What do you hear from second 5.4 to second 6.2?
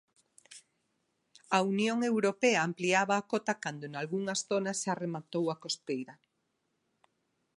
a costeira.